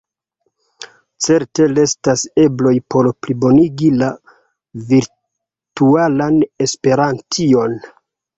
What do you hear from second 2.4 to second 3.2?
ebloj por